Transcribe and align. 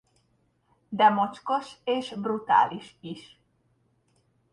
De 1.01 1.09
mocskos 1.09 1.73
és 1.83 2.13
brutális 2.13 2.97
is. 2.99 3.39